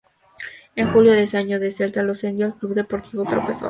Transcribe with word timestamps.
En 0.75 0.91
julio 0.91 1.11
de 1.11 1.21
ese 1.21 1.37
año, 1.37 1.57
el 1.57 1.71
Celta 1.71 2.01
lo 2.01 2.15
cedió 2.15 2.47
al 2.47 2.57
Club 2.57 2.73
Deportivo 2.73 3.23
Tropezón. 3.23 3.59